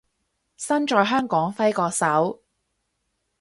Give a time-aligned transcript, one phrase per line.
[0.57, 2.41] 身在香港揮個手